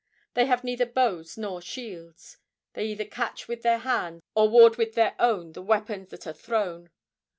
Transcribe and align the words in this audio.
They 0.33 0.47
have 0.47 0.63
neither 0.63 0.87
bows 0.87 1.37
nor 1.37 1.61
shields. 1.61 2.37
They 2.73 2.87
either 2.87 3.05
catch 3.05 3.47
with 3.47 3.61
their 3.61 3.77
hands 3.77 4.23
or 4.33 4.49
ward 4.49 4.75
with 4.77 4.95
their 4.95 5.15
own 5.19 5.51
the 5.51 5.61
weapons 5.61 6.09
that 6.09 6.25
are 6.25 6.33
thrown. 6.33 6.89